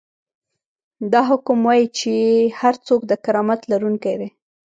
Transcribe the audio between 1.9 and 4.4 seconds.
چې هر څوک د کرامت لرونکی دی.